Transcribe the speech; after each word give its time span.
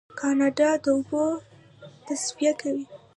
کاناډا 0.19 0.69
د 0.83 0.85
اوبو 0.95 1.25
تصفیه 2.05 2.53
کوي. 2.61 2.85